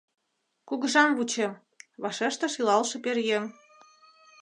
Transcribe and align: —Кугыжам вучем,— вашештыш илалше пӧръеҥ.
—Кугыжам 0.67 1.09
вучем,— 1.17 1.51
вашештыш 2.03 2.53
илалше 2.59 2.97
пӧръеҥ. 3.03 3.43